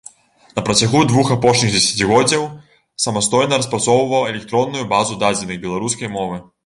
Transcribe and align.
На 0.59 0.61
працягу 0.69 1.01
двух 1.09 1.27
апошніх 1.35 1.75
дзесяцігоддзяў 1.75 2.47
самастойна 3.05 3.61
распрацоўваў 3.63 4.27
электронную 4.33 4.83
базу 4.95 5.21
дадзеных 5.27 5.61
беларускай 5.67 6.13
мовы. 6.17 6.45